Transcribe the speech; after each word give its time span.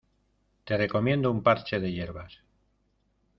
Te 0.65 0.77
recomiendo 0.77 1.29
un 1.29 1.43
parche 1.43 1.79
de 1.79 1.91
hierbas. 1.91 2.39